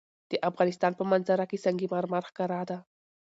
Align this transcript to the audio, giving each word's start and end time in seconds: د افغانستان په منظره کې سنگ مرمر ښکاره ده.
د 0.31 0.33
افغانستان 0.49 0.91
په 0.99 1.03
منظره 1.11 1.45
کې 1.49 1.61
سنگ 1.65 1.79
مرمر 1.91 2.23
ښکاره 2.29 2.61
ده. 2.69 2.77